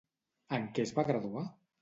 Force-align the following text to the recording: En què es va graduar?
En 0.57 0.65
què 0.79 0.87
es 0.87 0.95
va 1.01 1.05
graduar? 1.11 1.47